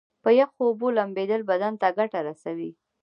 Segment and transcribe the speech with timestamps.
[0.23, 2.71] په یخو اوبو لمبیدل بدن ته ګټه رسوي.